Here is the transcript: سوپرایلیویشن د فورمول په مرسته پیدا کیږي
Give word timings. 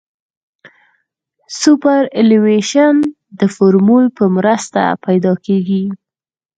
سوپرایلیویشن 1.59 2.95
د 3.39 3.41
فورمول 3.55 4.05
په 4.17 4.23
مرسته 4.35 4.81
پیدا 5.05 5.33
کیږي 5.45 5.83